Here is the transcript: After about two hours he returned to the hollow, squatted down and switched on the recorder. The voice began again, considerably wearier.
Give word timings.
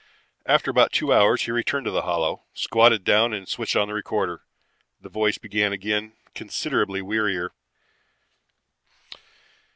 After 0.47 0.71
about 0.71 0.91
two 0.91 1.13
hours 1.13 1.43
he 1.43 1.51
returned 1.51 1.85
to 1.85 1.91
the 1.91 2.01
hollow, 2.01 2.41
squatted 2.55 3.03
down 3.03 3.33
and 3.33 3.47
switched 3.47 3.75
on 3.75 3.87
the 3.87 3.93
recorder. 3.93 4.41
The 4.99 5.09
voice 5.09 5.37
began 5.37 5.73
again, 5.73 6.13
considerably 6.33 7.03
wearier. 7.03 7.51